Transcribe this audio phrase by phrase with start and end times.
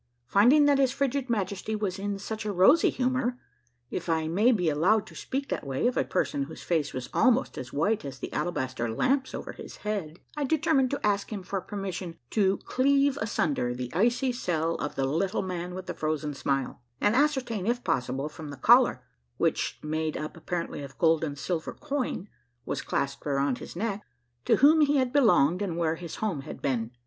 [0.25, 3.37] Finding that his frigid Majesty was in such a rosy humor,
[3.91, 7.07] if I may be allowed to speak that way of a person whose face was
[7.13, 11.43] almost as white as the alabaster lamps over his head, I determined to ask him
[11.43, 16.33] for permission to cleave asunder the icy cell of the Little Man with the Frozen
[16.33, 19.03] Smile, and ascertain if possible from the collar,
[19.37, 22.27] which, made up appar ently of gold and silver coin
[22.65, 24.01] was clasped around his neck,
[24.45, 26.89] to whom he had belonged and where his home had been.